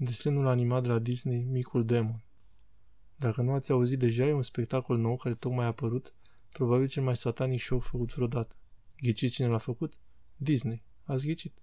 Desenul 0.00 0.46
animat 0.46 0.82
de 0.82 0.88
la 0.88 0.98
Disney, 0.98 1.44
Micul 1.44 1.84
Demon. 1.84 2.24
Dacă 3.16 3.42
nu 3.42 3.52
ați 3.52 3.70
auzit 3.70 3.98
deja, 3.98 4.24
e 4.24 4.32
un 4.32 4.42
spectacol 4.42 4.98
nou 4.98 5.16
care 5.16 5.34
tocmai 5.34 5.64
a 5.64 5.68
apărut, 5.68 6.14
probabil 6.52 6.88
cel 6.88 7.02
mai 7.02 7.16
satanic 7.16 7.60
show 7.60 7.78
făcut 7.78 8.14
vreodată. 8.14 8.56
Ghiciți 9.00 9.34
cine 9.34 9.46
l-a 9.46 9.58
făcut? 9.58 9.94
Disney. 10.36 10.82
Ați 11.04 11.26
ghicit? 11.26 11.62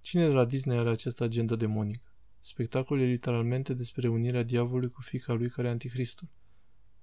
Cine 0.00 0.26
de 0.26 0.32
la 0.32 0.44
Disney 0.44 0.78
are 0.78 0.90
această 0.90 1.24
agendă 1.24 1.56
demonică? 1.56 2.12
Spectacolul 2.40 3.02
e 3.02 3.06
literalmente 3.06 3.74
despre 3.74 4.08
unirea 4.08 4.42
diavolului 4.42 4.90
cu 4.90 5.00
fica 5.00 5.32
lui 5.32 5.48
care 5.48 5.68
e 5.68 5.70
anticristul. 5.70 6.28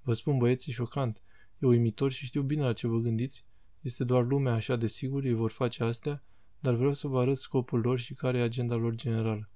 Vă 0.01 0.13
spun 0.13 0.37
băieți, 0.37 0.69
e 0.69 0.73
șocant. 0.73 1.21
E 1.59 1.65
uimitor 1.67 2.11
și 2.11 2.25
știu 2.25 2.41
bine 2.41 2.63
la 2.63 2.73
ce 2.73 2.87
vă 2.87 2.97
gândiți. 2.97 3.45
Este 3.81 4.03
doar 4.03 4.25
lumea 4.25 4.53
așa 4.53 4.75
de 4.75 4.87
sigur, 4.87 5.23
ei 5.23 5.33
vor 5.33 5.51
face 5.51 5.83
astea, 5.83 6.23
dar 6.59 6.73
vreau 6.73 6.93
să 6.93 7.07
vă 7.07 7.19
arăt 7.19 7.37
scopul 7.37 7.79
lor 7.79 7.99
și 7.99 8.13
care 8.13 8.37
e 8.37 8.41
agenda 8.41 8.75
lor 8.75 8.95
generală. 8.95 9.47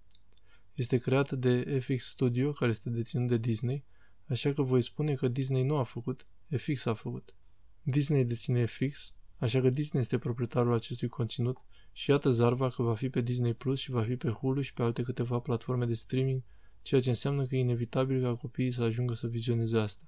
Este 0.77 0.97
creată 0.97 1.35
de 1.35 1.79
FX 1.79 2.05
Studio, 2.05 2.51
care 2.51 2.71
este 2.71 2.89
deținut 2.89 3.27
de 3.27 3.37
Disney, 3.37 3.83
așa 4.27 4.53
că 4.53 4.61
voi 4.61 4.81
spune 4.81 5.13
că 5.13 5.27
Disney 5.27 5.63
nu 5.63 5.75
a 5.75 5.83
făcut, 5.83 6.27
FX 6.57 6.85
a 6.85 6.93
făcut. 6.93 7.35
Disney 7.81 8.25
deține 8.25 8.65
FX, 8.65 9.13
așa 9.37 9.61
că 9.61 9.69
Disney 9.69 10.01
este 10.01 10.17
proprietarul 10.17 10.73
acestui 10.73 11.07
conținut 11.07 11.57
și 11.91 12.09
iată 12.09 12.29
zarva 12.31 12.69
că 12.69 12.83
va 12.83 12.95
fi 12.95 13.09
pe 13.09 13.21
Disney 13.21 13.53
Plus 13.53 13.79
și 13.79 13.91
va 13.91 14.03
fi 14.03 14.15
pe 14.15 14.29
Hulu 14.29 14.61
și 14.61 14.73
pe 14.73 14.81
alte 14.81 15.03
câteva 15.03 15.39
platforme 15.39 15.85
de 15.85 15.93
streaming, 15.93 16.41
ceea 16.81 17.01
ce 17.01 17.09
înseamnă 17.09 17.45
că 17.45 17.55
e 17.55 17.59
inevitabil 17.59 18.21
ca 18.21 18.35
copiii 18.35 18.71
să 18.71 18.83
ajungă 18.83 19.13
să 19.13 19.27
vizioneze 19.27 19.77
asta. 19.77 20.05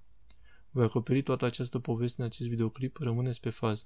Voi 0.69 0.83
acoperi 0.83 1.21
toată 1.21 1.45
această 1.45 1.79
poveste 1.79 2.21
în 2.21 2.27
acest 2.27 2.49
videoclip, 2.49 2.97
rămâneți 2.97 3.39
pe 3.39 3.49
fază. 3.49 3.83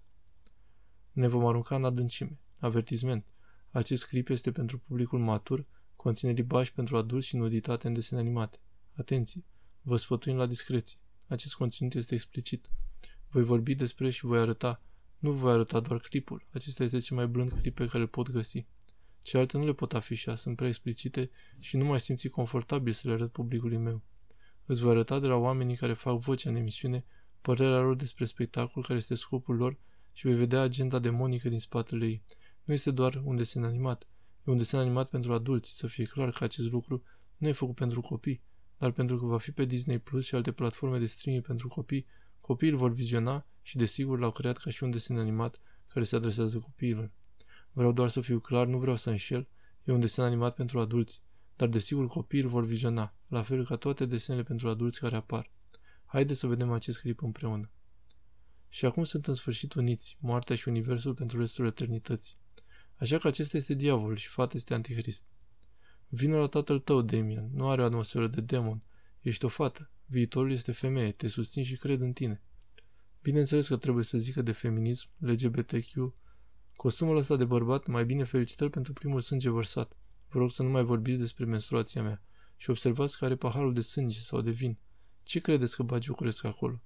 Ne 1.12 1.28
vom 1.28 1.46
arunca 1.46 1.76
în 1.76 1.84
adâncime. 1.84 2.40
Avertisment. 2.60 3.26
Acest 3.72 4.06
clip 4.06 4.30
este 4.30 4.52
pentru 4.52 4.80
publicul 4.80 5.20
matur, 5.20 5.66
conține 6.04 6.32
limbaj 6.32 6.70
pentru 6.70 6.98
adulți 6.98 7.28
și 7.28 7.36
nuditate 7.36 7.88
în 7.88 7.94
desene 7.94 8.22
animate. 8.22 8.60
Atenție! 8.96 9.44
Vă 9.82 9.96
sfătuim 9.96 10.36
la 10.36 10.46
discreție. 10.46 11.00
Acest 11.28 11.54
conținut 11.54 11.94
este 11.94 12.14
explicit. 12.14 12.70
Voi 13.30 13.44
vorbi 13.44 13.76
despre 13.76 14.10
și 14.10 14.26
voi 14.26 14.40
arăta. 14.40 14.82
Nu 15.20 15.32
voi 15.32 15.52
arăta 15.52 15.80
doar 15.80 16.00
clipul. 16.00 16.46
Acesta 16.52 16.84
este 16.84 17.00
cel 17.00 17.18
mai 17.18 17.28
blând 17.28 17.52
clip 17.52 17.76
pe 17.76 17.86
care 17.86 18.00
îl 18.00 18.08
pot 18.08 18.32
găsi. 18.32 18.66
Celelalte 19.22 19.58
nu 19.58 19.66
le 19.66 19.74
pot 19.74 19.94
afișa, 19.94 20.36
sunt 20.36 20.56
prea 20.56 20.68
explicite 20.68 21.30
și 21.60 21.78
nu 21.78 21.86
mai 21.86 22.00
simți 22.00 22.28
confortabil 22.28 22.94
să 22.94 23.08
le 23.08 23.14
arăt 23.14 23.32
publicului 23.32 23.78
meu. 23.78 24.02
Îți 24.66 24.82
voi 24.82 24.92
arăta 24.92 25.20
de 25.20 25.28
la 25.28 25.36
oamenii 25.36 25.76
care 25.76 25.94
fac 25.94 26.20
vocea 26.20 26.50
în 26.50 26.56
emisiune 26.56 27.06
părerea 27.42 27.80
lor 27.80 27.96
despre 27.96 28.26
spectacol 28.26 28.84
care 28.84 28.98
este 28.98 29.16
scopul 29.16 29.56
lor 29.56 29.78
și 30.12 30.28
vei 30.28 30.36
vedea 30.36 30.62
agenda 30.62 31.00
demonică 31.00 31.50
din 31.50 31.60
spatele 31.60 32.06
ei. 32.06 32.24
Nu 32.64 32.74
este 32.74 32.92
doar 32.92 33.22
un 33.26 33.36
desen 33.36 33.64
animat. 33.64 34.08
E 34.46 34.52
un 34.52 34.58
desen 34.58 34.80
animat 34.80 35.10
pentru 35.10 35.34
adulți, 35.34 35.78
să 35.78 35.88
fie 35.88 36.04
clar 36.04 36.32
că 36.32 36.44
acest 36.44 36.72
lucru 36.72 37.04
nu 37.38 37.48
e 37.48 37.52
făcut 37.52 37.76
pentru 37.76 38.02
copii, 38.02 38.42
dar 38.78 38.92
pentru 38.92 39.18
că 39.18 39.26
va 39.26 39.38
fi 39.38 39.52
pe 39.52 39.66
Disney 39.66 40.00
Plus 40.00 40.26
și 40.26 40.36
alte 40.36 40.52
platforme 40.52 41.00
de 41.00 41.06
streaming 41.06 41.46
pentru 41.46 41.68
copii, 41.68 42.06
copiii 42.42 42.72
îl 42.72 42.78
vor 42.78 42.94
viziona 42.94 43.46
și 43.62 43.78
desigur 43.78 44.20
l-au 44.20 44.32
creat 44.32 44.58
ca 44.58 44.70
și 44.70 44.84
un 44.84 44.92
desen 44.92 45.18
animat 45.18 45.60
care 45.88 46.06
se 46.06 46.16
adresează 46.16 46.60
copiilor. 46.60 47.12
Vreau 47.72 47.92
doar 47.92 48.10
să 48.10 48.22
fiu 48.22 48.40
clar, 48.40 48.68
nu 48.68 48.78
vreau 48.78 48.96
să 48.96 49.10
înșel, 49.10 49.48
e 49.84 49.92
un 49.92 50.00
desen 50.00 50.24
animat 50.24 50.56
pentru 50.56 50.80
adulți, 50.80 51.22
dar 51.56 51.68
desigur 51.68 52.08
copiii 52.08 52.44
îl 52.44 52.50
vor 52.50 52.66
viziona, 52.66 53.14
la 53.28 53.42
fel 53.42 53.66
ca 53.66 53.76
toate 53.76 54.06
desenele 54.06 54.44
pentru 54.44 54.70
adulți 54.70 55.00
care 55.00 55.16
apar. 55.16 55.52
Haideți 56.06 56.40
să 56.40 56.48
vedem 56.48 56.72
acest 56.72 57.00
clip 57.00 57.22
împreună. 57.22 57.72
Și 58.70 58.86
acum 58.86 59.04
sunt 59.04 59.28
în 59.28 59.34
sfârșit 59.34 59.74
uniți, 59.74 60.18
moartea 60.20 60.56
și 60.56 60.68
universul 60.68 61.14
pentru 61.14 61.40
restul 61.40 61.66
eternității. 61.66 62.36
Așa 62.98 63.18
că 63.18 63.28
acesta 63.28 63.58
este 63.58 63.74
diavolul 63.74 64.16
și 64.16 64.28
fata 64.28 64.58
este 64.58 64.74
antichrist. 64.74 65.26
Vino 66.08 66.40
la 66.40 66.48
tatăl 66.48 66.80
tău, 66.80 67.02
Damian, 67.02 67.50
nu 67.54 67.70
are 67.70 67.82
o 67.82 67.86
atmosferă 67.86 68.28
de 68.28 68.42
demon. 68.42 68.82
Ești 69.22 69.46
o 69.46 69.48
fată, 69.48 69.92
viitorul 70.06 70.52
este 70.52 70.72
femeie, 70.72 71.12
te 71.12 71.28
susțin 71.28 71.64
și 71.64 71.78
cred 71.78 72.02
în 72.02 72.14
tine. 72.14 72.42
Bineînțeles 73.22 73.68
că 73.68 73.78
trebuie 73.78 74.04
să 74.04 74.18
zică 74.18 74.42
de 74.42 74.52
feminism, 74.52 75.10
LGBTQ, 75.18 76.14
costumul 76.76 77.18
ăsta 77.18 77.36
de 77.36 77.46
bărbat, 77.46 77.88
mai 77.88 78.06
bine 78.06 78.24
felicitări 78.24 78.70
pentru 78.70 78.94
primul 78.94 79.22
sânge 79.22 79.50
vărsat. 79.50 79.98
Vă 80.30 80.40
rog 80.40 80.52
să 80.52 80.64
nu 80.64 80.70
mai 80.70 80.84
vorbiți 80.84 81.20
despre 81.20 81.46
menstruația 81.46 82.02
mea 82.02 82.22
și 82.58 82.70
observați 82.70 83.18
că 83.18 83.26
are 83.26 83.36
paharul 83.36 83.74
de 83.74 83.82
sânge 83.82 84.20
sau 84.20 84.42
de 84.42 84.52
vin. 84.52 84.78
Ce 85.24 85.40
credeți 85.40 85.76
că 85.76 85.84
bagiucuresc 85.84 86.44
acolo? 86.44 86.82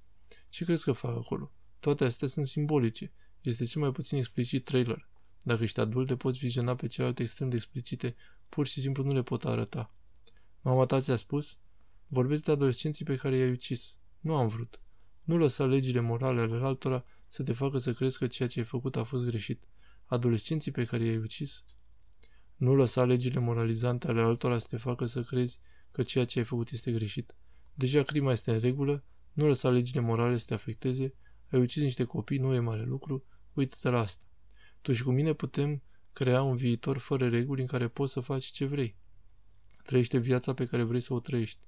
Ce 0.49 0.65
crezi 0.65 0.83
că 0.83 0.91
fac 0.91 1.15
acolo? 1.15 1.51
Toate 1.79 2.03
astea 2.05 2.27
sunt 2.27 2.47
simbolice. 2.47 3.11
Este 3.41 3.65
cel 3.65 3.81
mai 3.81 3.91
puțin 3.91 4.17
explicit 4.17 4.63
trailer. 4.63 5.09
Dacă 5.41 5.63
ești 5.63 5.79
adult, 5.79 6.07
te 6.07 6.15
poți 6.15 6.37
viziona 6.37 6.75
pe 6.75 6.87
celelalte 6.87 7.21
extrem 7.21 7.49
de 7.49 7.55
explicite, 7.55 8.15
pur 8.49 8.67
și 8.67 8.79
simplu 8.79 9.03
nu 9.03 9.13
le 9.13 9.21
pot 9.23 9.45
arăta. 9.45 9.91
Mama 10.61 10.85
ta 10.85 11.01
ți-a 11.01 11.15
spus? 11.15 11.57
Vorbesc 12.07 12.43
de 12.43 12.51
adolescenții 12.51 13.05
pe 13.05 13.15
care 13.15 13.37
i-ai 13.37 13.51
ucis. 13.51 13.97
Nu 14.19 14.35
am 14.35 14.47
vrut. 14.47 14.81
Nu 15.23 15.37
lăsa 15.37 15.65
legile 15.65 15.99
morale 15.99 16.41
ale 16.41 16.65
altora 16.65 17.05
să 17.27 17.43
te 17.43 17.53
facă 17.53 17.77
să 17.77 17.93
crezi 17.93 18.17
că 18.17 18.27
ceea 18.27 18.47
ce 18.47 18.59
ai 18.59 18.65
făcut 18.65 18.95
a 18.95 19.03
fost 19.03 19.25
greșit. 19.25 19.67
Adolescenții 20.05 20.71
pe 20.71 20.83
care 20.83 21.05
i-ai 21.05 21.17
ucis? 21.17 21.63
Nu 22.55 22.75
lăsa 22.75 23.05
legile 23.05 23.39
moralizante 23.39 24.07
ale 24.07 24.21
altora 24.21 24.57
să 24.57 24.67
te 24.69 24.77
facă 24.77 25.05
să 25.05 25.23
crezi 25.23 25.59
că 25.91 26.03
ceea 26.03 26.25
ce 26.25 26.39
ai 26.39 26.45
făcut 26.45 26.69
este 26.71 26.91
greșit. 26.91 27.35
Deja 27.73 28.03
crima 28.03 28.31
este 28.31 28.51
în 28.51 28.59
regulă, 28.59 29.03
nu 29.33 29.47
lăsa 29.47 29.69
legile 29.69 29.99
morale 29.99 30.37
să 30.37 30.45
te 30.47 30.53
afecteze, 30.53 31.13
ai 31.51 31.59
ucis 31.59 31.83
niște 31.83 32.03
copii, 32.03 32.37
nu 32.37 32.53
e 32.53 32.59
mare 32.59 32.83
lucru, 32.83 33.25
uită-te 33.53 33.89
la 33.89 33.99
asta. 33.99 34.25
Tu 34.87 34.93
și 34.93 35.03
cu 35.03 35.11
mine 35.11 35.33
putem 35.33 35.81
crea 36.13 36.41
un 36.41 36.55
viitor 36.55 36.97
fără 36.97 37.29
reguli 37.29 37.61
în 37.61 37.67
care 37.67 37.87
poți 37.87 38.13
să 38.13 38.19
faci 38.19 38.45
ce 38.45 38.65
vrei. 38.65 38.95
Trăiește 39.83 40.17
viața 40.17 40.53
pe 40.53 40.65
care 40.65 40.83
vrei 40.83 40.99
să 40.99 41.13
o 41.13 41.19
trăiești. 41.19 41.67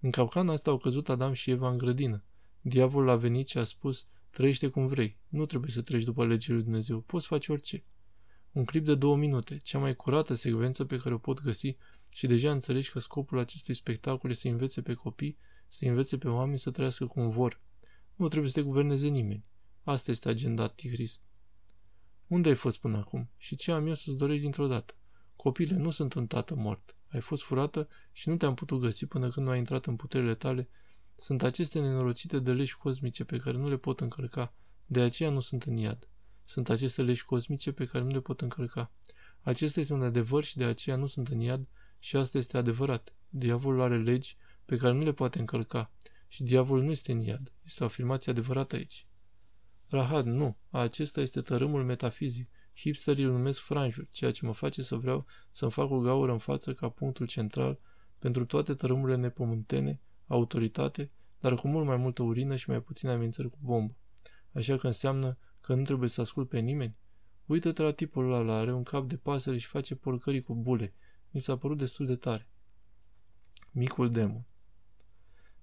În 0.00 0.10
capcana 0.10 0.52
asta 0.52 0.70
au 0.70 0.78
căzut 0.78 1.08
Adam 1.08 1.32
și 1.32 1.50
Eva 1.50 1.70
în 1.70 1.78
grădină. 1.78 2.24
Diavolul 2.60 3.08
a 3.08 3.16
venit 3.16 3.48
și 3.48 3.58
a 3.58 3.64
spus, 3.64 4.06
trăiește 4.30 4.68
cum 4.68 4.86
vrei, 4.86 5.18
nu 5.28 5.44
trebuie 5.44 5.70
să 5.70 5.82
treci 5.82 6.02
după 6.02 6.26
legile 6.26 6.54
lui 6.54 6.62
Dumnezeu, 6.62 7.00
poți 7.00 7.26
face 7.26 7.52
orice. 7.52 7.84
Un 8.52 8.64
clip 8.64 8.84
de 8.84 8.94
două 8.94 9.16
minute, 9.16 9.58
cea 9.58 9.78
mai 9.78 9.96
curată 9.96 10.34
secvență 10.34 10.84
pe 10.84 10.96
care 10.96 11.14
o 11.14 11.18
pot 11.18 11.42
găsi 11.42 11.76
și 12.12 12.26
deja 12.26 12.52
înțelegi 12.52 12.90
că 12.90 12.98
scopul 12.98 13.38
acestui 13.38 13.74
spectacol 13.74 14.30
este 14.30 14.48
să 14.48 14.52
învețe 14.52 14.82
pe 14.82 14.94
copii, 14.94 15.38
să 15.68 15.84
învețe 15.84 16.18
pe 16.18 16.28
oameni 16.28 16.58
să 16.58 16.70
trăiască 16.70 17.06
cum 17.06 17.30
vor. 17.30 17.60
Nu 18.14 18.28
trebuie 18.28 18.50
să 18.50 18.60
te 18.60 18.66
guverneze 18.66 19.08
nimeni. 19.08 19.44
Asta 19.82 20.10
este 20.10 20.28
agenda 20.28 20.68
Tigris. 20.68 21.22
Unde 22.26 22.48
ai 22.48 22.54
fost 22.54 22.78
până 22.78 22.96
acum? 22.96 23.30
Și 23.36 23.56
ce 23.56 23.72
am 23.72 23.86
eu 23.86 23.94
să-ți 23.94 24.16
dorești 24.16 24.42
dintr-o 24.42 24.66
dată? 24.66 24.94
Copile, 25.36 25.76
nu 25.76 25.90
sunt 25.90 26.14
un 26.14 26.26
tată 26.26 26.54
mort. 26.54 26.96
Ai 27.08 27.20
fost 27.20 27.42
furată 27.42 27.88
și 28.12 28.28
nu 28.28 28.36
te-am 28.36 28.54
putut 28.54 28.80
găsi 28.80 29.06
până 29.06 29.28
când 29.28 29.46
nu 29.46 29.52
ai 29.52 29.58
intrat 29.58 29.86
în 29.86 29.96
puterile 29.96 30.34
tale. 30.34 30.68
Sunt 31.14 31.42
aceste 31.42 31.80
nenorocite 31.80 32.38
de 32.38 32.52
leși 32.52 32.76
cosmice 32.76 33.24
pe 33.24 33.36
care 33.36 33.56
nu 33.56 33.68
le 33.68 33.76
pot 33.76 34.00
încărca. 34.00 34.54
De 34.86 35.00
aceea 35.00 35.30
nu 35.30 35.40
sunt 35.40 35.62
în 35.62 35.76
iad. 35.76 36.08
Sunt 36.44 36.68
aceste 36.68 37.02
leși 37.02 37.24
cosmice 37.24 37.72
pe 37.72 37.84
care 37.84 38.04
nu 38.04 38.10
le 38.10 38.20
pot 38.20 38.40
încărca. 38.40 38.92
Acesta 39.40 39.80
este 39.80 39.92
un 39.92 40.02
adevăr 40.02 40.44
și 40.44 40.56
de 40.56 40.64
aceea 40.64 40.96
nu 40.96 41.06
sunt 41.06 41.28
în 41.28 41.40
iad 41.40 41.68
și 41.98 42.16
asta 42.16 42.38
este 42.38 42.56
adevărat. 42.56 43.14
Diavolul 43.28 43.80
are 43.80 43.98
legi 43.98 44.36
pe 44.64 44.76
care 44.76 44.92
nu 44.92 45.02
le 45.02 45.12
poate 45.12 45.38
încălca 45.38 45.92
și 46.28 46.42
diavolul 46.42 46.84
nu 46.84 46.90
este 46.90 47.12
în 47.12 47.20
iad. 47.20 47.52
Este 47.64 47.82
o 47.82 47.86
afirmație 47.86 48.32
adevărată 48.32 48.76
aici. 48.76 49.06
Rahad, 49.94 50.26
nu. 50.26 50.56
Acesta 50.70 51.20
este 51.20 51.40
tărâmul 51.40 51.84
metafizic. 51.84 52.48
Hipsterii 52.76 53.24
îl 53.24 53.30
numesc 53.30 53.60
franjuri, 53.60 54.08
ceea 54.10 54.30
ce 54.30 54.46
mă 54.46 54.52
face 54.52 54.82
să 54.82 54.96
vreau 54.96 55.26
să-mi 55.50 55.70
fac 55.70 55.90
o 55.90 55.98
gaură 55.98 56.32
în 56.32 56.38
față 56.38 56.72
ca 56.72 56.88
punctul 56.88 57.26
central 57.26 57.78
pentru 58.18 58.44
toate 58.44 58.74
tărâmurile 58.74 59.16
nepământene, 59.16 60.00
autoritate, 60.26 61.08
dar 61.40 61.54
cu 61.54 61.68
mult 61.68 61.86
mai 61.86 61.96
multă 61.96 62.22
urină 62.22 62.56
și 62.56 62.68
mai 62.68 62.82
puține 62.82 63.10
amenințări 63.10 63.50
cu 63.50 63.58
bombă. 63.62 63.96
Așa 64.52 64.76
că 64.76 64.86
înseamnă 64.86 65.38
că 65.60 65.74
nu 65.74 65.82
trebuie 65.82 66.08
să 66.08 66.20
ascult 66.20 66.48
pe 66.48 66.58
nimeni? 66.58 66.96
Uită-te 67.46 67.82
la 67.82 67.92
tipul 67.92 68.32
ăla, 68.32 68.54
are 68.54 68.72
un 68.72 68.82
cap 68.82 69.08
de 69.08 69.16
pasăre 69.16 69.58
și 69.58 69.66
face 69.66 69.94
porcării 69.94 70.42
cu 70.42 70.54
bule. 70.54 70.94
Mi 71.30 71.40
s-a 71.40 71.56
părut 71.56 71.78
destul 71.78 72.06
de 72.06 72.16
tare. 72.16 72.48
Micul 73.70 74.10
demon 74.10 74.44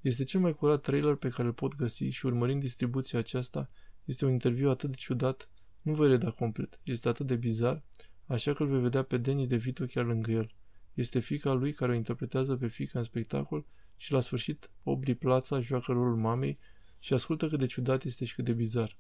Este 0.01 0.23
cel 0.23 0.39
mai 0.39 0.53
curat 0.53 0.81
trailer 0.81 1.15
pe 1.15 1.29
care 1.29 1.47
îl 1.47 1.53
pot 1.53 1.75
găsi 1.75 2.05
și 2.05 2.25
urmărind 2.25 2.61
distribuția 2.61 3.19
aceasta, 3.19 3.69
este 4.06 4.25
un 4.25 4.31
interviu 4.31 4.69
atât 4.69 4.89
de 4.89 4.95
ciudat, 4.95 5.50
nu 5.81 5.94
voi 5.94 6.07
reda 6.07 6.31
complet, 6.31 6.80
este 6.83 7.07
atât 7.07 7.27
de 7.27 7.36
bizar, 7.36 7.83
așa 8.25 8.53
că 8.53 8.63
îl 8.63 8.69
vei 8.69 8.81
vedea 8.81 9.03
pe 9.03 9.18
Danny 9.18 9.48
DeVito 9.48 9.86
chiar 9.86 10.06
lângă 10.06 10.31
el. 10.31 10.53
Este 10.94 11.19
fica 11.19 11.53
lui 11.53 11.74
care 11.74 11.92
o 11.92 11.95
interpretează 11.95 12.56
pe 12.57 12.68
fica 12.68 13.00
în 13.00 13.06
spectacol 13.06 13.65
și 13.98 14.12
la 14.12 14.19
sfârșit 14.19 14.69
Aubrey 14.83 15.15
Plața 15.15 15.62
joacă 15.62 15.92
rolul 15.92 16.15
mamei 16.15 16.59
și 17.00 17.13
ascultă 17.13 17.48
cât 17.48 17.59
de 17.59 17.65
ciudat 17.65 18.03
este 18.03 18.25
și 18.25 18.36
cât 18.36 18.45
de 18.45 18.53
bizar. 18.53 18.98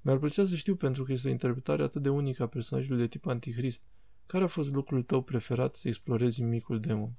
Mi-ar 0.00 0.18
plăcea 0.18 0.44
să 0.44 0.54
știu 0.54 0.76
pentru 0.76 1.02
că 1.02 1.12
este 1.12 1.28
o 1.28 1.30
interpretare 1.30 1.82
atât 1.82 2.02
de 2.02 2.08
unică 2.08 2.42
a 2.42 2.46
personajului 2.46 2.98
de 2.98 3.06
tip 3.06 3.26
antichrist. 3.26 3.84
Care 4.26 4.44
a 4.44 4.46
fost 4.46 4.72
lucrul 4.72 5.02
tău 5.02 5.22
preferat 5.22 5.74
să 5.74 5.88
explorezi 5.88 6.40
în 6.40 6.48
micul 6.48 6.80
demon? 6.80 7.12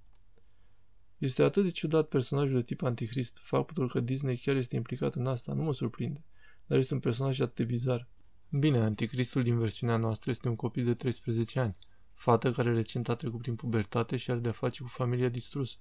Este 1.18 1.44
atât 1.44 1.64
de 1.64 1.70
ciudat 1.70 2.08
personajul 2.08 2.56
de 2.56 2.64
tip 2.64 2.82
antichrist, 2.82 3.38
faptul 3.38 3.90
că 3.90 4.00
Disney 4.00 4.38
chiar 4.38 4.56
este 4.56 4.76
implicat 4.76 5.16
în 5.16 5.26
asta 5.26 5.54
nu 5.54 5.64
mă 5.64 5.74
surprinde, 5.74 6.24
dar 6.71 6.79
este 6.79 6.94
un 6.94 7.00
personaj 7.00 7.39
atât 7.39 7.56
de 7.56 7.63
bizar. 7.63 8.07
Bine, 8.50 8.77
anticristul 8.77 9.44
din 9.44 9.59
versiunea 9.59 9.97
noastră 9.97 10.31
este 10.31 10.47
un 10.47 10.56
copil 10.56 10.85
de 10.85 10.94
13 10.94 11.59
ani. 11.59 11.77
fată 12.13 12.51
care 12.51 12.73
recent 12.73 13.09
a 13.09 13.15
trecut 13.15 13.41
prin 13.41 13.56
pubertate 13.56 14.18
și 14.18 14.31
are 14.31 14.39
de-a 14.39 14.51
face 14.51 14.81
cu 14.81 14.88
familia 14.88 15.29
distrusă. 15.29 15.77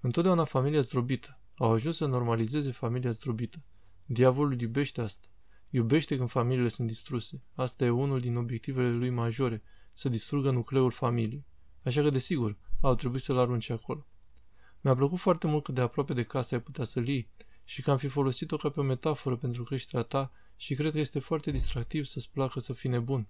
Întotdeauna 0.00 0.44
familia 0.44 0.80
zdrobită. 0.80 1.40
Au 1.54 1.72
ajuns 1.72 1.96
să 1.96 2.06
normalizeze 2.06 2.70
familia 2.70 3.10
zdrobită. 3.10 3.62
Diavolul 4.06 4.60
iubește 4.60 5.00
asta. 5.00 5.28
Iubește 5.70 6.16
când 6.16 6.30
familiile 6.30 6.68
sunt 6.68 6.86
distruse. 6.86 7.42
Asta 7.54 7.84
e 7.84 7.90
unul 7.90 8.20
din 8.20 8.36
obiectivele 8.36 8.92
lui 8.92 9.10
majore, 9.10 9.62
să 9.92 10.08
distrugă 10.08 10.50
nucleul 10.50 10.90
familiei. 10.90 11.46
Așa 11.84 12.02
că, 12.02 12.08
desigur, 12.08 12.58
au 12.80 12.94
trebuit 12.94 13.22
să-l 13.22 13.38
arunce 13.38 13.72
acolo. 13.72 14.06
Mi-a 14.80 14.94
plăcut 14.94 15.18
foarte 15.18 15.46
mult 15.46 15.64
cât 15.64 15.74
de 15.74 15.80
aproape 15.80 16.12
de 16.12 16.22
casă 16.22 16.54
ai 16.54 16.62
putea 16.62 16.84
să-l 16.84 17.08
iei 17.08 17.30
și 17.68 17.82
că 17.82 17.90
am 17.90 17.96
fi 17.96 18.08
folosit-o 18.08 18.56
ca 18.56 18.70
pe 18.70 18.80
o 18.80 18.82
metaforă 18.82 19.36
pentru 19.36 19.64
creșterea 19.64 20.02
ta 20.02 20.32
și 20.56 20.74
cred 20.74 20.92
că 20.92 20.98
este 20.98 21.18
foarte 21.18 21.50
distractiv 21.50 22.04
să-ți 22.04 22.30
placă 22.30 22.60
să 22.60 22.72
fii 22.72 22.90
nebun. 22.90 23.28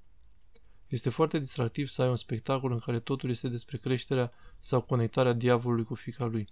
Este 0.87 1.11
foarte 1.11 1.39
distractiv 1.39 1.89
să 1.89 2.03
ai 2.03 2.09
un 2.09 2.17
spectacol 2.17 2.73
în 2.73 2.79
care 2.79 3.01
totul 3.01 3.31
este 3.31 3.49
despre 3.49 3.77
creșterea 3.77 4.33
sau 4.61 4.81
conectarea 4.81 5.33
diavolului 5.33 5.85
cu 5.85 5.95
fica 5.95 6.25
lui. 6.25 6.49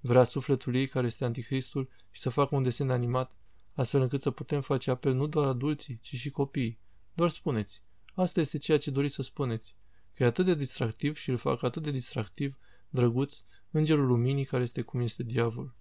Vrea 0.00 0.24
sufletul 0.24 0.74
ei 0.74 0.86
care 0.86 1.06
este 1.06 1.24
anticristul 1.24 1.88
și 2.10 2.20
să 2.20 2.30
facă 2.30 2.54
un 2.54 2.62
desen 2.62 2.90
animat, 2.90 3.36
astfel 3.72 4.00
încât 4.00 4.20
să 4.20 4.30
putem 4.30 4.60
face 4.60 4.90
apel 4.90 5.14
nu 5.14 5.26
doar 5.26 5.46
adulții, 5.46 5.98
ci 6.02 6.14
și 6.14 6.30
copiii. 6.30 6.78
Doar 7.14 7.30
spuneți. 7.30 7.82
Asta 8.14 8.40
este 8.40 8.58
ceea 8.58 8.78
ce 8.78 8.90
doriți 8.90 9.14
să 9.14 9.22
spuneți. 9.22 9.76
Că 10.14 10.22
e 10.22 10.26
atât 10.26 10.44
de 10.44 10.54
distractiv 10.54 11.16
și 11.16 11.30
îl 11.30 11.36
fac 11.36 11.62
atât 11.62 11.82
de 11.82 11.90
distractiv, 11.90 12.56
drăguț, 12.88 13.42
îngerul 13.70 14.06
luminii 14.06 14.44
care 14.44 14.62
este 14.62 14.82
cum 14.82 15.00
este 15.00 15.22
diavol. 15.22 15.74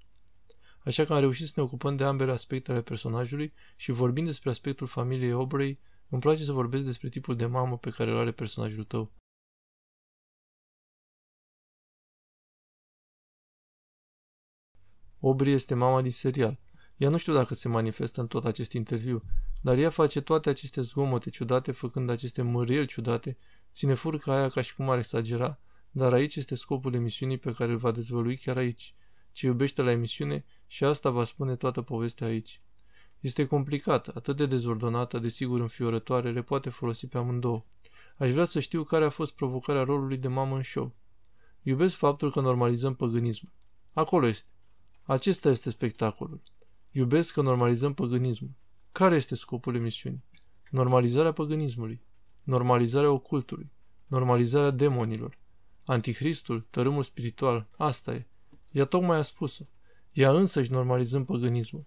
Așa 0.86 1.06
că 1.06 1.14
am 1.14 1.20
reușit 1.20 1.46
să 1.48 1.54
ne 1.56 1.64
ocupăm 1.64 1.96
de 1.96 2.04
ambele 2.04 2.32
aspecte 2.32 2.72
ale 2.72 2.82
personajului 2.82 3.54
și 3.76 3.92
vorbind 3.92 4.28
despre 4.28 4.50
aspectul 4.50 4.88
familiei 4.88 5.32
Aubrey, 5.32 5.80
îmi 6.10 6.22
place 6.22 6.44
să 6.44 6.52
vorbesc 6.52 6.86
despre 6.86 7.10
tipul 7.10 7.36
de 7.36 7.46
mamă 7.46 7.78
pe 7.78 7.90
care 7.90 8.12
îl 8.12 8.18
are 8.18 8.32
personajul 8.32 8.84
tău. 8.84 9.12
Aubrey 15.22 15.54
este 15.54 15.74
mama 15.74 16.02
din 16.02 16.12
serial. 16.12 16.60
Ea 16.98 17.10
nu 17.10 17.18
știu 17.18 17.34
dacă 17.34 17.54
se 17.54 17.68
manifestă 17.68 18.22
în 18.22 18.28
tot 18.28 18.46
acest 18.46 18.72
interviu, 18.74 19.24
dar 19.62 19.78
ea 19.78 19.90
face 19.90 20.22
toate 20.22 20.50
aceste 20.50 20.82
zgomote 20.82 21.30
ciudate, 21.30 21.72
făcând 21.72 22.10
aceste 22.10 22.42
mărieli 22.42 22.88
ciudate, 22.88 23.38
ține 23.74 23.94
furca 23.94 24.36
aia 24.36 24.50
ca 24.50 24.62
și 24.62 24.76
cum 24.76 24.90
ar 24.90 24.98
exagera, 24.98 25.60
dar 25.92 26.14
aici 26.14 26.36
este 26.36 26.56
scopul 26.56 26.94
emisiunii 26.94 27.38
pe 27.38 27.54
care 27.54 27.72
îl 27.72 27.78
va 27.78 27.92
dezvălui 27.92 28.38
chiar 28.38 28.58
aici. 28.58 28.96
Ce 29.32 29.46
iubește 29.46 29.82
la 29.82 29.92
emisiune 29.92 30.46
și 30.74 30.84
asta 30.84 31.10
va 31.10 31.24
spune 31.24 31.56
toată 31.56 31.82
povestea 31.82 32.28
aici. 32.28 32.62
Este 33.20 33.46
complicată, 33.46 34.12
atât 34.16 34.36
de 34.36 34.46
dezordonată, 34.46 35.20
desigur 35.20 35.60
înfiorătoare, 35.60 36.32
le 36.32 36.42
poate 36.42 36.70
folosi 36.70 37.08
pe 37.08 37.18
amândouă. 37.18 37.64
Aș 38.18 38.32
vrea 38.32 38.46
să 38.46 38.60
știu 38.60 38.84
care 38.84 39.06
a 39.06 39.10
fost 39.10 39.32
provocarea 39.32 39.84
rolului 39.84 40.18
de 40.18 40.28
mamă 40.28 40.56
în 40.56 40.64
show. 40.64 40.96
Iubesc 41.62 41.96
faptul 41.96 42.32
că 42.32 42.42
normalizăm 42.42 42.94
păgânismul. 42.94 43.52
Acolo 43.94 44.28
este. 44.28 44.48
Acesta 45.04 45.50
este 45.50 45.70
spectacolul. 45.70 46.42
Iubesc 46.92 47.34
că 47.34 47.42
normalizăm 47.42 47.94
păgânismul. 47.94 48.52
Care 48.92 49.16
este 49.16 49.36
scopul 49.36 49.76
emisiunii? 49.76 50.24
Normalizarea 50.70 51.32
păgânismului. 51.32 52.02
Normalizarea 52.44 53.12
ocultului. 53.12 53.72
Normalizarea 54.08 54.70
demonilor. 54.70 55.38
Anticristul, 55.86 56.68
tărâmul 56.70 57.04
spiritual, 57.04 57.68
asta 57.78 58.14
e. 58.14 58.28
Ea 58.72 58.86
tocmai 58.86 59.18
a 59.18 59.22
spus-o. 59.22 59.64
Ea 60.14 60.32
însăși 60.32 60.72
normalizând 60.72 61.26
păgânismul. 61.26 61.86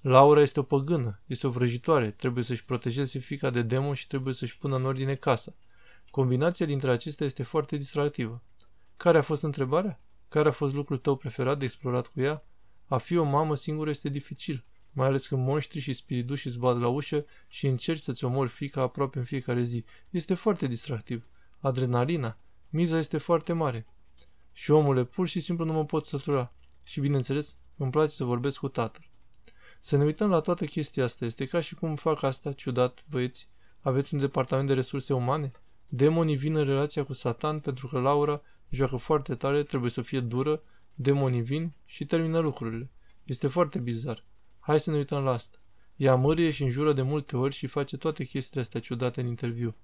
Laura 0.00 0.40
este 0.40 0.60
o 0.60 0.62
păgână, 0.62 1.20
este 1.26 1.46
o 1.46 1.50
vrăjitoare, 1.50 2.10
trebuie 2.10 2.44
să-și 2.44 2.64
protejeze 2.64 3.18
fica 3.18 3.50
de 3.50 3.62
demon 3.62 3.94
și 3.94 4.06
trebuie 4.06 4.34
să-și 4.34 4.56
pună 4.56 4.76
în 4.76 4.84
ordine 4.84 5.14
casa. 5.14 5.54
Combinația 6.10 6.66
dintre 6.66 6.90
acestea 6.90 7.26
este 7.26 7.42
foarte 7.42 7.76
distractivă. 7.76 8.42
Care 8.96 9.18
a 9.18 9.22
fost 9.22 9.42
întrebarea? 9.42 10.00
Care 10.28 10.48
a 10.48 10.52
fost 10.52 10.74
lucrul 10.74 10.98
tău 10.98 11.16
preferat 11.16 11.58
de 11.58 11.64
explorat 11.64 12.06
cu 12.06 12.20
ea? 12.20 12.44
A 12.86 12.98
fi 12.98 13.16
o 13.16 13.24
mamă 13.24 13.54
singură 13.54 13.90
este 13.90 14.08
dificil, 14.08 14.64
mai 14.92 15.06
ales 15.06 15.26
când 15.26 15.46
monștri 15.46 15.80
și 15.80 15.92
spirituși 15.92 16.46
îți 16.46 16.58
bat 16.58 16.78
la 16.78 16.88
ușă 16.88 17.24
și 17.48 17.66
încerci 17.66 18.02
să-ți 18.02 18.24
omori 18.24 18.50
fica 18.50 18.80
aproape 18.80 19.18
în 19.18 19.24
fiecare 19.24 19.62
zi. 19.62 19.84
Este 20.10 20.34
foarte 20.34 20.66
distractiv. 20.66 21.28
Adrenalina. 21.58 22.38
Miza 22.68 22.98
este 22.98 23.18
foarte 23.18 23.52
mare. 23.52 23.86
Și 24.52 24.70
omule, 24.70 25.04
pur 25.04 25.28
și 25.28 25.40
simplu 25.40 25.64
nu 25.64 25.72
mă 25.72 25.84
pot 25.84 26.04
sătura. 26.04 26.52
Și 26.84 27.00
bineînțeles, 27.00 27.58
îmi 27.76 27.90
place 27.90 28.10
să 28.10 28.24
vorbesc 28.24 28.58
cu 28.58 28.68
tatăl. 28.68 29.10
Să 29.80 29.96
ne 29.96 30.04
uităm 30.04 30.30
la 30.30 30.40
toată 30.40 30.64
chestia 30.64 31.04
asta. 31.04 31.24
Este 31.24 31.46
ca 31.46 31.60
și 31.60 31.74
cum 31.74 31.96
fac 31.96 32.22
asta, 32.22 32.52
ciudat, 32.52 33.04
băieți. 33.10 33.48
Aveți 33.80 34.14
un 34.14 34.20
departament 34.20 34.68
de 34.68 34.74
resurse 34.74 35.12
umane? 35.12 35.50
Demonii 35.88 36.36
vin 36.36 36.56
în 36.56 36.64
relația 36.64 37.04
cu 37.04 37.12
Satan 37.12 37.60
pentru 37.60 37.86
că 37.86 37.98
Laura 37.98 38.42
joacă 38.68 38.96
foarte 38.96 39.34
tare, 39.34 39.62
trebuie 39.62 39.90
să 39.90 40.02
fie 40.02 40.20
dură, 40.20 40.62
demonii 40.94 41.42
vin 41.42 41.72
și 41.84 42.04
termină 42.04 42.38
lucrurile. 42.38 42.90
Este 43.24 43.48
foarte 43.48 43.78
bizar. 43.78 44.24
Hai 44.58 44.80
să 44.80 44.90
ne 44.90 44.96
uităm 44.96 45.22
la 45.22 45.30
asta. 45.30 45.58
Ea 45.96 46.14
mărie 46.14 46.50
și 46.50 46.62
înjură 46.62 46.92
de 46.92 47.02
multe 47.02 47.36
ori 47.36 47.54
și 47.54 47.66
face 47.66 47.96
toate 47.96 48.24
chestiile 48.24 48.60
astea 48.60 48.80
ciudate 48.80 49.20
în 49.20 49.26
interviu. 49.26 49.74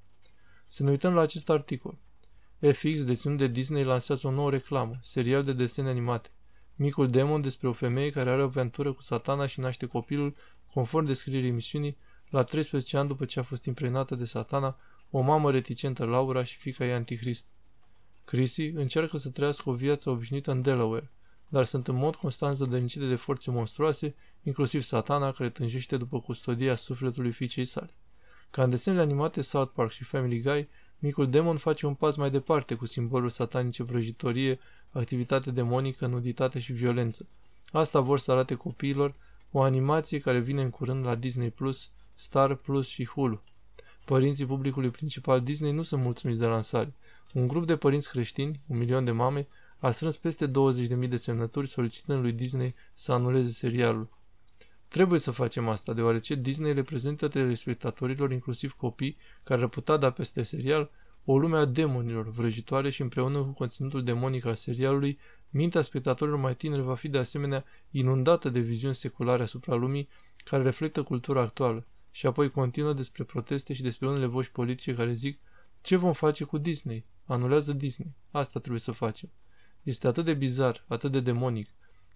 Să 0.69 0.83
ne 0.83 0.91
uităm 0.91 1.15
la 1.15 1.21
acest 1.21 1.51
articol. 1.51 1.99
FX, 2.59 3.05
deținut 3.05 3.39
de 3.39 3.47
Disney, 3.47 3.85
lansează 3.85 4.27
o 4.27 4.31
nouă 4.31 4.51
reclamă, 4.51 4.99
serial 5.01 5.45
de 5.45 5.53
desene 5.53 5.89
animate. 5.89 6.29
Micul 6.83 7.09
demon 7.09 7.41
despre 7.41 7.69
o 7.69 7.73
femeie 7.73 8.11
care 8.11 8.31
are 8.31 8.41
o 8.41 8.45
aventură 8.45 8.93
cu 8.93 9.03
satana 9.03 9.47
și 9.47 9.61
naște 9.61 9.87
copilul, 9.87 10.37
conform 10.73 11.07
descrierii 11.07 11.49
emisiunii, 11.49 11.97
la 12.31 12.43
13 12.43 12.97
ani 12.97 13.09
după 13.09 13.25
ce 13.25 13.39
a 13.39 13.43
fost 13.43 13.65
impregnată 13.65 14.15
de 14.15 14.25
satana, 14.25 14.79
o 15.11 15.21
mamă 15.21 15.51
reticentă 15.51 16.05
Laura 16.05 16.45
și 16.45 16.57
fica 16.57 16.85
ei 16.85 16.93
Antichrist. 16.93 17.47
Chrissy 18.25 18.67
încearcă 18.67 19.17
să 19.17 19.31
trăiască 19.31 19.71
o 19.71 19.73
viață 19.73 20.11
obișnuită 20.11 20.51
în 20.51 20.63
Delaware, 20.63 21.11
dar 21.49 21.65
sunt 21.65 21.89
în 21.89 21.95
mod 21.97 22.17
constant 22.17 22.57
zădărnicite 22.57 23.07
de 23.07 23.17
forțe 23.17 23.51
monstruoase, 23.51 24.15
inclusiv 24.43 24.83
satana 24.83 25.33
care 25.33 25.51
tânjește 25.51 25.97
după 25.97 26.21
custodia 26.21 26.77
sufletului 26.77 27.33
fiicei 27.33 27.65
sale. 27.65 27.95
Ca 28.51 28.63
în 28.63 28.71
desenele 28.71 29.03
animate 29.03 29.43
South 29.43 29.73
Park 29.75 29.91
și 29.91 30.05
Family 30.05 30.41
Guy, 30.41 30.69
micul 31.01 31.31
demon 31.31 31.57
face 31.57 31.87
un 31.87 31.95
pas 31.95 32.17
mai 32.17 32.31
departe 32.31 32.75
cu 32.75 32.87
simboluri 32.87 33.33
satanice 33.33 33.83
vrăjitorie, 33.83 34.59
activitate 34.91 35.51
demonică, 35.51 36.07
nuditate 36.07 36.61
și 36.61 36.73
violență. 36.73 37.27
Asta 37.73 38.01
vor 38.01 38.19
să 38.19 38.33
arate 38.33 38.55
copiilor 38.55 39.15
o 39.51 39.63
animație 39.63 40.19
care 40.19 40.39
vine 40.39 40.63
în 40.63 40.71
curând 40.71 41.05
la 41.05 41.15
Disney+, 41.15 41.51
Plus, 41.51 41.91
Star 42.15 42.55
Plus 42.55 42.89
și 42.89 43.07
Hulu. 43.07 43.43
Părinții 44.05 44.47
publicului 44.47 44.91
principal 44.91 45.41
Disney 45.41 45.73
nu 45.73 45.83
sunt 45.83 46.03
mulțumiți 46.03 46.41
de 46.41 46.47
lansare. 46.47 46.95
Un 47.33 47.47
grup 47.47 47.67
de 47.67 47.77
părinți 47.77 48.11
creștini, 48.11 48.61
un 48.67 48.79
milion 48.79 49.05
de 49.05 49.11
mame, 49.11 49.49
a 49.79 49.91
strâns 49.91 50.17
peste 50.17 50.51
20.000 50.51 51.09
de 51.09 51.17
semnături 51.17 51.69
solicitând 51.69 52.21
lui 52.21 52.33
Disney 52.33 52.75
să 52.95 53.13
anuleze 53.13 53.53
serialul. 53.53 54.09
Trebuie 54.89 55.19
să 55.19 55.31
facem 55.31 55.69
asta, 55.69 55.93
deoarece 55.93 56.35
Disney 56.35 56.75
le 56.75 56.83
prezintă 56.83 57.29
telespectatorilor, 57.29 58.33
inclusiv 58.33 58.73
copii, 58.73 59.17
care 59.43 59.63
ar 59.63 59.69
putea 59.69 59.97
da 59.97 60.11
peste 60.11 60.43
serial, 60.43 60.91
o 61.25 61.39
lume 61.39 61.57
a 61.57 61.65
demonilor, 61.65 62.31
vrăjitoare 62.31 62.91
și 62.91 63.03
împreună 63.03 63.39
cu 63.39 63.51
conținutul 63.51 64.05
demonic 64.05 64.45
al 64.45 64.55
serialului, 64.55 65.19
mintea 65.51 65.83
spectatorilor 65.83 66.39
mai 66.39 66.55
tineri 66.55 66.83
va 66.83 66.95
fi 66.95 67.09
de 67.09 67.19
asemenea 67.19 67.65
inundată 67.91 68.49
de 68.51 68.61
viziuni 68.61 68.95
seculare 68.95 69.43
asupra 69.43 69.75
lumii 69.75 70.09
care 70.45 70.63
reflectă 70.63 71.03
cultura 71.03 71.41
actuală 71.41 71.87
și 72.11 72.27
apoi 72.27 72.51
continuă 72.51 72.93
despre 72.93 73.25
proteste 73.25 73.75
și 73.75 73.83
despre 73.83 74.09
unele 74.09 74.27
voci 74.27 74.49
politice 74.49 74.95
care 74.95 75.13
zic 75.13 75.39
ce 75.81 75.97
vom 75.97 76.13
face 76.13 76.45
cu 76.45 76.59
Disney? 76.59 77.07
Anulează 77.25 77.73
Disney. 77.73 78.15
Asta 78.31 78.59
trebuie 78.59 78.81
să 78.81 78.93
facem. 78.93 79.31
Este 79.83 80.07
atât 80.07 80.25
de 80.25 80.35
bizar, 80.35 80.85
atât 80.89 81.13
de 81.13 81.21
demonic. 81.21 81.69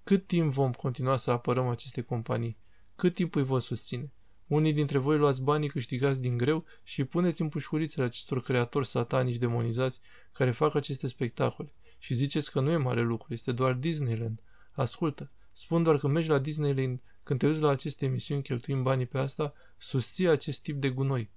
Cât 0.05 0.27
timp 0.27 0.53
vom 0.53 0.73
continua 0.73 1.17
să 1.17 1.31
apărăm 1.31 1.67
aceste 1.67 2.01
companii? 2.01 2.57
Cât 2.97 3.15
timp 3.15 3.35
îi 3.35 3.45
vom 3.45 3.59
susține? 3.59 4.13
Unii 4.47 4.73
dintre 4.73 4.99
voi 4.99 5.19
luați 5.19 5.43
banii 5.43 5.69
câștigați 5.69 6.21
din 6.21 6.37
greu 6.37 6.65
și 6.83 7.05
puneți 7.05 7.41
în 7.41 7.49
pușculițele 7.49 8.05
acestor 8.05 8.43
creatori 8.43 8.87
satanici 8.87 9.37
demonizați 9.37 10.01
care 10.33 10.51
fac 10.51 10.75
aceste 10.75 11.07
spectacole. 11.07 11.73
Și 11.99 12.15
ziceți 12.15 12.51
că 12.51 12.61
nu 12.61 12.71
e 12.71 12.77
mare 12.77 13.01
lucru, 13.01 13.33
este 13.33 13.53
doar 13.53 13.73
Disneyland. 13.73 14.43
Ascultă, 14.73 15.31
spun 15.53 15.83
doar 15.83 15.99
că 15.99 16.09
mergi 16.09 16.29
la 16.29 16.39
Disneyland, 16.39 17.01
când 17.23 17.39
te 17.39 17.47
uiți 17.47 17.61
la 17.61 17.69
aceste 17.69 18.05
emisiuni 18.05 18.43
cheltuind 18.43 18.83
banii 18.83 19.07
pe 19.07 19.19
asta, 19.19 19.55
susții 19.79 20.29
acest 20.29 20.63
tip 20.63 20.81
de 20.81 20.91
gunoi. 20.91 21.31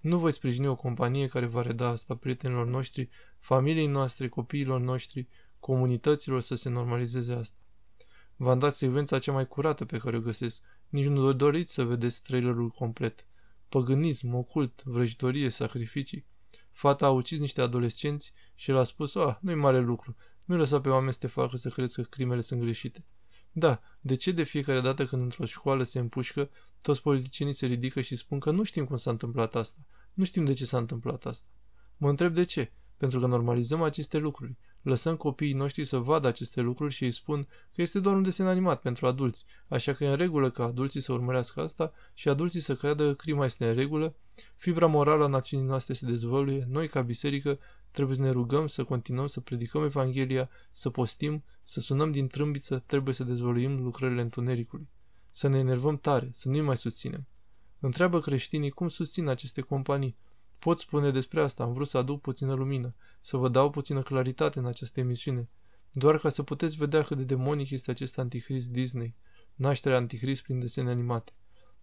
Nu 0.00 0.18
voi 0.18 0.32
sprijini 0.32 0.66
o 0.66 0.74
companie 0.74 1.26
care 1.26 1.46
va 1.46 1.62
reda 1.62 1.88
asta 1.88 2.16
prietenilor 2.16 2.66
noștri, 2.66 3.08
familiei 3.38 3.86
noastre, 3.86 4.28
copiilor 4.28 4.80
noștri, 4.80 5.28
comunităților 5.60 6.40
să 6.40 6.54
se 6.54 6.68
normalizeze 6.68 7.32
asta. 7.32 7.56
V-am 8.36 8.58
dat 8.58 8.74
secvența 8.74 9.18
cea 9.18 9.32
mai 9.32 9.46
curată 9.48 9.84
pe 9.84 9.98
care 9.98 10.16
o 10.16 10.20
găsesc. 10.20 10.62
Nici 10.94 11.06
nu 11.06 11.32
doriți 11.32 11.72
să 11.72 11.84
vedeți 11.84 12.22
trailerul 12.22 12.68
complet. 12.68 13.26
Păgânism, 13.68 14.34
ocult, 14.34 14.82
vrăjitorie, 14.84 15.48
sacrificii. 15.48 16.26
Fata 16.72 17.06
a 17.06 17.10
ucis 17.10 17.38
niște 17.38 17.60
adolescenți 17.60 18.32
și 18.54 18.70
el 18.70 18.76
a 18.76 18.84
spus, 18.84 19.14
ah, 19.14 19.36
nu-i 19.40 19.54
mare 19.54 19.78
lucru, 19.78 20.16
nu 20.44 20.56
lăsa 20.56 20.80
pe 20.80 20.88
oameni 20.88 21.12
să 21.12 21.18
te 21.18 21.26
facă 21.26 21.56
să 21.56 21.68
crezi 21.68 21.94
că 21.94 22.02
crimele 22.02 22.40
sunt 22.40 22.60
greșite. 22.60 23.04
Da, 23.52 23.80
de 24.00 24.14
ce 24.14 24.32
de 24.32 24.42
fiecare 24.42 24.80
dată 24.80 25.06
când 25.06 25.22
într-o 25.22 25.46
școală 25.46 25.82
se 25.82 25.98
împușcă, 25.98 26.50
toți 26.80 27.02
politicienii 27.02 27.54
se 27.54 27.66
ridică 27.66 28.00
și 28.00 28.16
spun 28.16 28.38
că 28.38 28.50
nu 28.50 28.62
știm 28.62 28.84
cum 28.84 28.96
s-a 28.96 29.10
întâmplat 29.10 29.54
asta, 29.54 29.78
nu 30.12 30.24
știm 30.24 30.44
de 30.44 30.52
ce 30.52 30.64
s-a 30.64 30.78
întâmplat 30.78 31.24
asta. 31.24 31.48
Mă 31.96 32.08
întreb 32.08 32.34
de 32.34 32.44
ce. 32.44 32.72
pentru 32.96 33.20
că 33.20 33.26
normalizăm 33.26 33.82
aceste 33.82 34.18
lucruri. 34.18 34.56
Lăsăm 34.84 35.16
copiii 35.16 35.52
noștri 35.52 35.84
să 35.84 35.98
vadă 35.98 36.26
aceste 36.26 36.60
lucruri 36.60 36.94
și 36.94 37.04
îi 37.04 37.10
spun 37.10 37.46
că 37.74 37.82
este 37.82 38.00
doar 38.00 38.16
un 38.16 38.22
desen 38.22 38.46
animat 38.46 38.80
pentru 38.80 39.06
adulți, 39.06 39.44
așa 39.68 39.92
că 39.92 40.04
e 40.04 40.08
în 40.08 40.16
regulă 40.16 40.50
ca 40.50 40.64
adulții 40.64 41.00
să 41.00 41.12
urmărească 41.12 41.60
asta 41.60 41.92
și 42.14 42.28
adulții 42.28 42.60
să 42.60 42.76
creadă 42.76 43.06
că 43.06 43.12
crima 43.12 43.44
este 43.44 43.68
în 43.68 43.74
regulă, 43.74 44.14
fibra 44.56 44.86
morală 44.86 45.24
a 45.24 45.26
națiunii 45.26 45.66
noastre 45.66 45.94
se 45.94 46.06
dezvăluie, 46.06 46.66
noi 46.68 46.88
ca 46.88 47.02
biserică 47.02 47.58
trebuie 47.90 48.16
să 48.16 48.22
ne 48.22 48.30
rugăm, 48.30 48.66
să 48.66 48.84
continuăm 48.84 49.26
să 49.26 49.40
predicăm 49.40 49.84
Evanghelia, 49.84 50.48
să 50.70 50.90
postim, 50.90 51.44
să 51.62 51.80
sunăm 51.80 52.10
din 52.10 52.26
trâmbiță, 52.26 52.82
trebuie 52.86 53.14
să 53.14 53.24
dezvăluim 53.24 53.82
lucrările 53.82 54.20
întunericului. 54.20 54.88
Să 55.30 55.48
ne 55.48 55.58
enervăm 55.58 55.98
tare, 55.98 56.28
să 56.32 56.48
nu 56.48 56.62
mai 56.62 56.76
susținem. 56.76 57.26
Întreabă 57.80 58.20
creștinii 58.20 58.70
cum 58.70 58.88
susțin 58.88 59.28
aceste 59.28 59.60
companii. 59.60 60.16
Pot 60.64 60.78
spune 60.78 61.10
despre 61.10 61.42
asta, 61.42 61.62
am 61.62 61.72
vrut 61.72 61.88
să 61.88 61.98
aduc 61.98 62.20
puțină 62.20 62.54
lumină, 62.54 62.94
să 63.20 63.36
vă 63.36 63.48
dau 63.48 63.70
puțină 63.70 64.02
claritate 64.02 64.58
în 64.58 64.66
această 64.66 65.00
emisiune, 65.00 65.48
doar 65.92 66.18
ca 66.18 66.28
să 66.28 66.42
puteți 66.42 66.76
vedea 66.76 67.02
cât 67.02 67.16
de 67.16 67.24
demonic 67.24 67.70
este 67.70 67.90
acest 67.90 68.18
antichrist 68.18 68.70
Disney, 68.70 69.14
nașterea 69.54 69.98
antichrist 69.98 70.42
prin 70.42 70.58
desene 70.58 70.90
animate. 70.90 71.32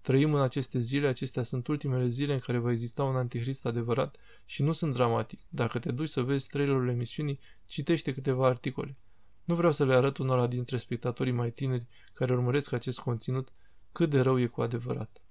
Trăim 0.01 0.33
în 0.33 0.41
aceste 0.41 0.79
zile, 0.79 1.07
acestea 1.07 1.43
sunt 1.43 1.67
ultimele 1.67 2.07
zile 2.07 2.33
în 2.33 2.39
care 2.39 2.57
va 2.57 2.71
exista 2.71 3.03
un 3.03 3.15
antichrist 3.15 3.65
adevărat 3.65 4.15
și 4.45 4.63
nu 4.63 4.71
sunt 4.71 4.93
dramatic. 4.93 5.39
Dacă 5.49 5.79
te 5.79 5.91
duci 5.91 6.09
să 6.09 6.21
vezi 6.21 6.47
trailerul 6.47 6.89
emisiunii, 6.89 7.39
citește 7.65 8.13
câteva 8.13 8.47
articole. 8.47 8.97
Nu 9.43 9.55
vreau 9.55 9.71
să 9.71 9.85
le 9.85 9.93
arăt 9.93 10.17
unora 10.17 10.47
dintre 10.47 10.77
spectatorii 10.77 11.33
mai 11.33 11.51
tineri 11.51 11.87
care 12.13 12.33
urmăresc 12.33 12.71
acest 12.71 12.99
conținut 12.99 13.49
cât 13.91 14.09
de 14.09 14.21
rău 14.21 14.39
e 14.39 14.45
cu 14.45 14.61
adevărat. 14.61 15.21